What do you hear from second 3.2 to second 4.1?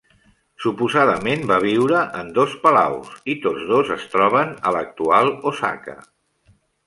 i tots dos es